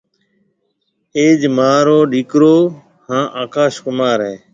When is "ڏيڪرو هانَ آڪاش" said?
2.11-3.73